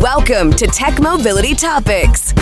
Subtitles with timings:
[0.00, 2.32] Welcome to Tech Mobility Topics.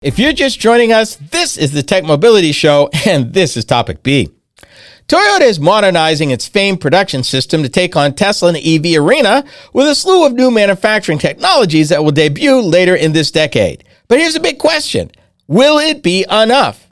[0.00, 4.04] If you're just joining us, this is the Tech Mobility Show, and this is Topic
[4.04, 4.30] B.
[5.08, 9.44] Toyota is modernizing its famed production system to take on Tesla in the EV arena
[9.72, 13.82] with a slew of new manufacturing technologies that will debut later in this decade.
[14.06, 15.10] But here's a big question
[15.48, 16.88] Will it be enough?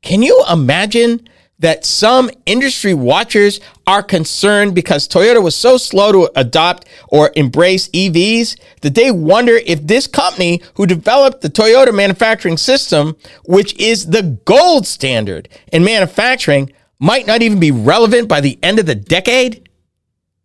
[0.00, 6.30] Can you imagine that some industry watchers are concerned because Toyota was so slow to
[6.36, 12.58] adopt or embrace EVs that they wonder if this company who developed the Toyota manufacturing
[12.58, 18.58] system, which is the gold standard in manufacturing, might not even be relevant by the
[18.62, 19.68] end of the decade?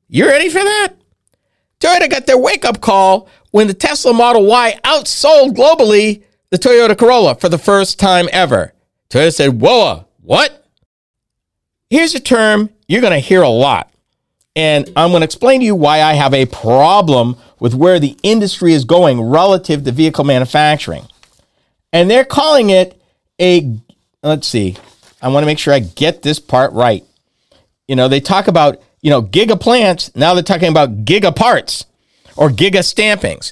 [0.08, 0.94] You ready for that?
[1.80, 6.98] Toyota got their wake up call when the Tesla Model Y outsold globally the Toyota
[6.98, 8.74] Corolla for the first time ever.
[9.10, 10.61] Toyota said, Whoa, what?
[11.92, 13.92] Here's a term you're going to hear a lot.
[14.56, 18.18] And I'm going to explain to you why I have a problem with where the
[18.24, 21.06] industry is going relative to vehicle manufacturing.
[21.92, 23.00] And they're calling it
[23.42, 23.78] a,
[24.24, 24.78] let's see,
[25.22, 27.04] I want to make sure I get this part right.
[27.90, 30.16] You know, they talk about, you know, giga plants.
[30.16, 31.86] Now they're talking about giga parts
[32.38, 33.52] or giga stampings.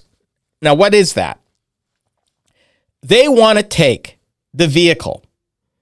[0.62, 1.42] Now, what is that?
[3.03, 4.18] They want to take
[4.53, 5.26] the vehicle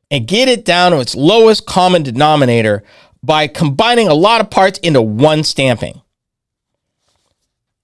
[0.10, 2.84] and get it down to its lowest common denominator
[3.24, 6.02] by combining a lot of parts into one stamping.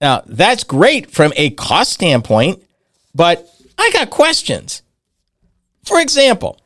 [0.00, 2.62] Now, that's great from a cost standpoint,
[3.14, 4.82] but I got questions.
[5.84, 6.60] For example,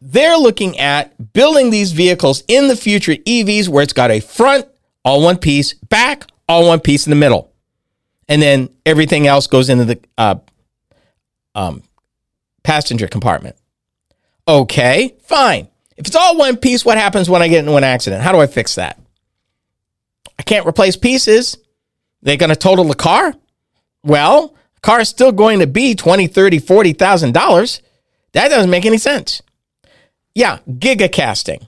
[0.00, 4.66] they're looking at building these vehicles in the future EVs where it's got a front,
[5.04, 7.52] all one piece, back, all one piece in the middle.
[8.28, 10.36] And then everything else goes into the uh,
[11.54, 11.82] um,
[12.62, 13.56] passenger compartment.
[14.46, 15.68] Okay, fine.
[15.96, 18.22] If it's all one piece, what happens when I get into an accident?
[18.22, 18.98] How do I fix that?
[20.38, 21.58] I can't replace pieces.
[22.22, 23.34] They're going to total the car?
[24.02, 27.82] Well, the car is still going to be twenty, thirty, forty thousand dollars.
[28.32, 29.42] That doesn't make any sense.
[30.34, 31.66] Yeah, giga casting.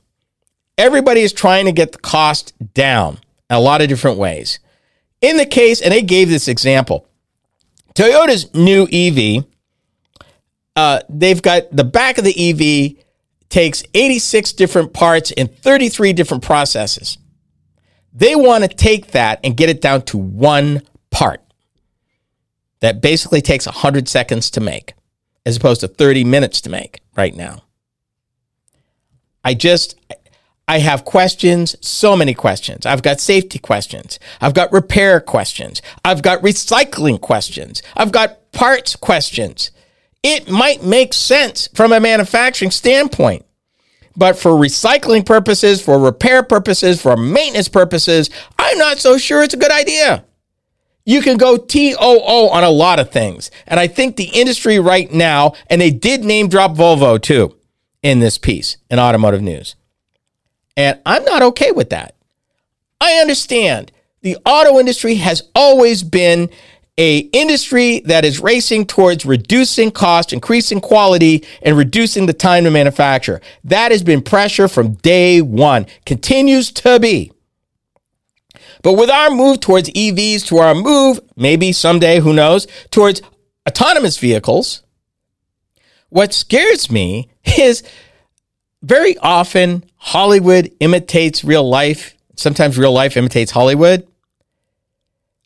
[0.79, 3.19] Everybody is trying to get the cost down
[3.51, 4.59] a lot of different ways.
[5.21, 7.07] In the case, and they gave this example,
[7.95, 9.45] Toyota's new EV
[10.77, 12.51] uh, they've got the back of the
[12.97, 13.05] EV
[13.49, 17.19] takes 86 different parts in 33 different processes.
[18.13, 21.43] They want to take that and get it down to one part
[22.81, 24.95] that basically takes 100 seconds to make,
[25.47, 27.63] as opposed to 30 minutes to make right now.
[29.45, 29.99] I just,
[30.67, 32.87] I have questions, so many questions.
[32.87, 34.19] I've got safety questions.
[34.41, 35.83] I've got repair questions.
[36.05, 37.83] I've got recycling questions.
[37.97, 39.71] I've got parts questions
[40.23, 43.45] it might make sense from a manufacturing standpoint.
[44.17, 49.55] But for recycling purposes, for repair purposes, for maintenance purposes, I'm not so sure it's
[49.55, 50.25] a good idea.
[51.05, 53.51] You can go TOO on a lot of things.
[53.67, 57.57] And I think the industry right now, and they did name drop Volvo too
[58.03, 59.75] in this piece in automotive news.
[60.77, 62.15] And I'm not okay with that.
[63.01, 63.91] I understand
[64.21, 66.51] the auto industry has always been
[66.99, 72.71] a industry that is racing towards reducing cost, increasing quality, and reducing the time to
[72.71, 73.41] manufacture.
[73.65, 77.33] That has been pressure from day one, continues to be.
[78.83, 83.23] But with our move towards EVs, to our move, maybe someday, who knows, towards
[83.67, 84.83] autonomous vehicles,
[86.09, 87.83] what scares me is
[88.83, 92.17] very often Hollywood imitates real life.
[92.37, 94.07] Sometimes real life imitates Hollywood.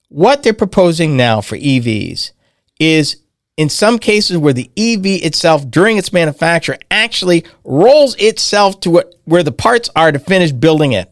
[0.09, 2.31] What they're proposing now for EVs
[2.79, 3.17] is
[3.57, 9.15] in some cases where the EV itself during its manufacture actually rolls itself to what,
[9.25, 11.11] where the parts are to finish building it.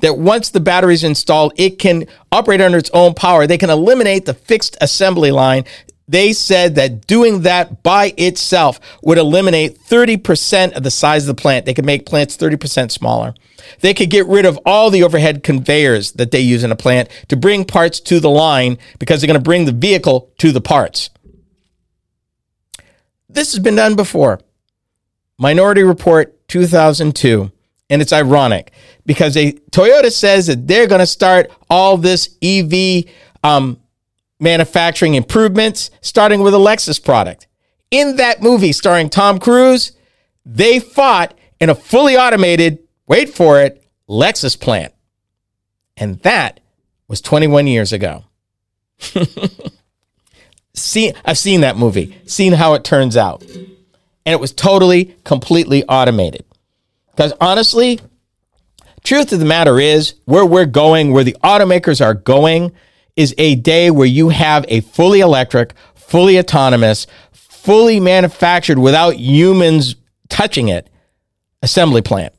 [0.00, 3.48] That once the battery is installed, it can operate under its own power.
[3.48, 5.64] They can eliminate the fixed assembly line.
[6.08, 11.40] They said that doing that by itself would eliminate 30% of the size of the
[11.40, 11.66] plant.
[11.66, 13.34] They could make plants 30% smaller.
[13.80, 17.10] They could get rid of all the overhead conveyors that they use in a plant
[17.28, 20.62] to bring parts to the line because they're going to bring the vehicle to the
[20.62, 21.10] parts.
[23.28, 24.40] This has been done before.
[25.38, 27.52] Minority Report 2002.
[27.90, 28.72] And it's ironic
[29.06, 33.04] because a, Toyota says that they're going to start all this EV
[33.42, 33.80] um,
[34.40, 37.46] manufacturing improvements, starting with a Lexus product.
[37.90, 39.92] In that movie starring Tom Cruise,
[40.44, 44.92] they fought in a fully automated wait for it, Lexus plant.
[45.96, 46.60] And that
[47.08, 48.24] was 21 years ago.
[50.74, 53.42] See, I've seen that movie, seen how it turns out.
[53.42, 56.44] And it was totally, completely automated.
[57.10, 58.00] Because honestly,
[59.08, 62.72] Truth of the matter is, where we're going, where the automakers are going,
[63.18, 69.96] is a day where you have a fully electric, fully autonomous, fully manufactured without humans
[70.28, 70.88] touching it
[71.60, 72.32] assembly plant.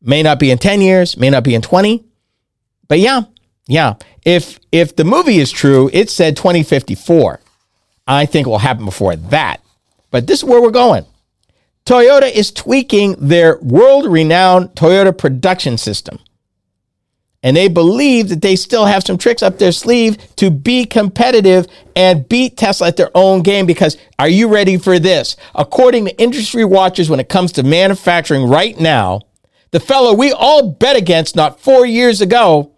[0.00, 2.02] May not be in 10 years, may not be in 20.
[2.88, 3.24] But yeah,
[3.66, 3.94] yeah.
[4.24, 7.38] If if the movie is true, it said 2054.
[8.06, 9.60] I think it will happen before that.
[10.10, 11.04] But this is where we're going.
[11.84, 16.18] Toyota is tweaking their world-renowned Toyota production system.
[17.42, 21.66] And they believe that they still have some tricks up their sleeve to be competitive
[21.96, 23.66] and beat Tesla at their own game.
[23.66, 25.36] Because are you ready for this?
[25.54, 29.22] According to industry watchers, when it comes to manufacturing right now,
[29.72, 32.72] the fellow we all bet against not four years ago,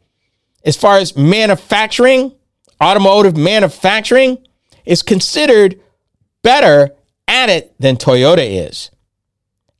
[0.65, 2.33] as far as manufacturing,
[2.83, 4.39] automotive manufacturing,
[4.87, 5.79] is considered
[6.43, 6.95] better
[7.29, 8.91] at it than Toyota is.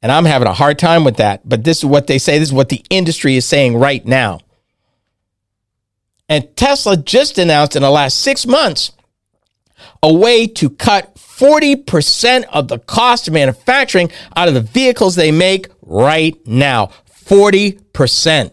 [0.03, 1.49] And I'm having a hard time with that.
[1.49, 2.39] But this is what they say.
[2.39, 4.41] This is what the industry is saying right now.
[6.29, 8.93] And Tesla just announced in the last six months
[10.03, 15.33] a way to cut 40% of the cost of manufacturing out of the vehicles they
[15.33, 16.91] make right now.
[17.25, 18.53] 40%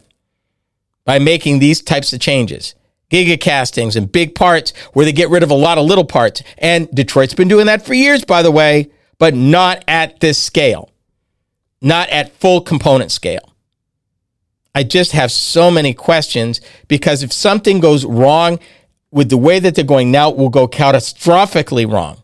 [1.05, 2.75] by making these types of changes.
[3.11, 6.41] Giga castings and big parts where they get rid of a lot of little parts.
[6.57, 10.89] And Detroit's been doing that for years, by the way, but not at this scale,
[11.81, 13.50] not at full component scale.
[14.73, 18.59] I just have so many questions because if something goes wrong
[19.11, 22.21] with the way that they're going now, it will go catastrophically wrong,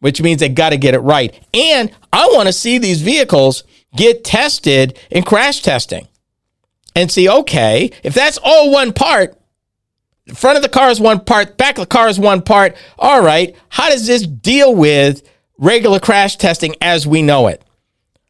[0.00, 1.32] which means they got to get it right.
[1.54, 3.62] And I want to see these vehicles
[3.96, 6.08] get tested in crash testing
[6.96, 9.38] and see, okay, if that's all one part,
[10.34, 12.76] front of the car is one part, back of the car is one part.
[12.98, 15.28] All right, how does this deal with
[15.58, 17.62] regular crash testing as we know it?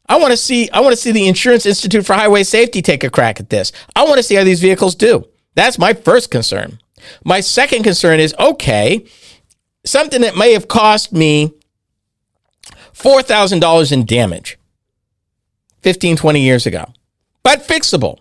[0.07, 3.03] I want to see I want to see the Insurance Institute for Highway Safety take
[3.03, 3.71] a crack at this.
[3.95, 5.27] I want to see how these vehicles do.
[5.55, 6.79] That's my first concern.
[7.23, 9.05] My second concern is okay,
[9.85, 11.53] something that may have cost me
[12.93, 14.57] $4,000 in damage
[15.81, 16.85] 15, 20 years ago,
[17.43, 18.19] but fixable.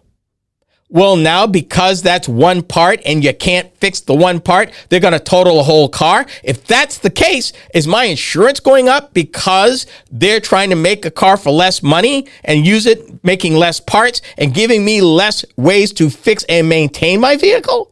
[0.94, 5.12] Well, now because that's one part and you can't fix the one part, they're going
[5.12, 6.24] to total a whole car.
[6.44, 11.10] If that's the case, is my insurance going up because they're trying to make a
[11.10, 15.92] car for less money and use it making less parts and giving me less ways
[15.94, 17.90] to fix and maintain my vehicle?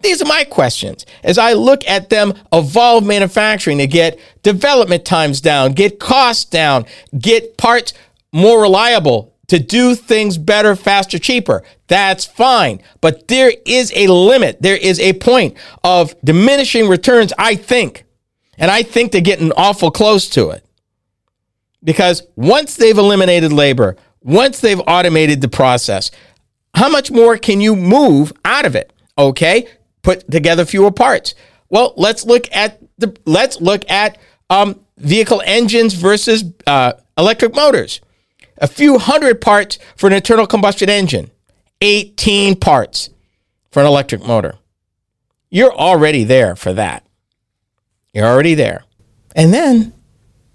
[0.00, 5.40] These are my questions as I look at them evolve manufacturing to get development times
[5.40, 6.84] down, get costs down,
[7.18, 7.94] get parts
[8.34, 11.62] more reliable, to do things better, faster, cheaper.
[11.86, 12.82] That's fine.
[13.00, 14.60] But there is a limit.
[14.60, 18.04] There is a point of diminishing returns, I think.
[18.58, 20.64] And I think they're getting awful close to it.
[21.84, 26.10] Because once they've eliminated labor, once they've automated the process,
[26.74, 28.92] how much more can you move out of it?
[29.16, 29.68] Okay,
[30.02, 31.34] put together fewer parts.
[31.68, 34.18] Well, let's look at the let's look at
[34.50, 38.00] um, vehicle engines versus uh, electric motors
[38.58, 41.30] a few hundred parts for an internal combustion engine,
[41.80, 43.10] 18 parts
[43.70, 44.56] for an electric motor.
[45.50, 47.06] You're already there for that.
[48.12, 48.84] You're already there.
[49.34, 49.92] And then,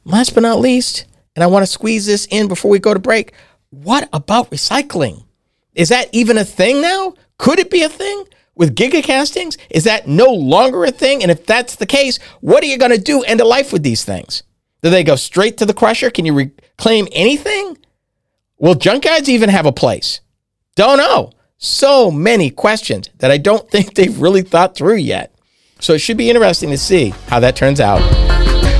[0.04, 1.06] last but not least,
[1.36, 3.34] and I want to squeeze this in before we go to break,
[3.70, 5.26] what about recycling?
[5.74, 7.14] Is that even a thing now?
[7.38, 8.26] Could it be a thing?
[8.56, 9.58] With gigacastings?
[9.70, 11.22] Is that no longer a thing?
[11.22, 13.84] And if that's the case, what are you going to do end of life with
[13.84, 14.44] these things?
[14.82, 16.10] Do they go straight to the crusher?
[16.10, 17.78] Can you reclaim anything?
[18.62, 20.22] Will junkyards even have a place?
[20.76, 21.32] Don't know.
[21.58, 25.34] So many questions that I don't think they've really thought through yet.
[25.80, 28.02] So it should be interesting to see how that turns out.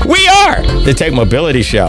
[0.06, 1.88] We are the Tech Mobility Show.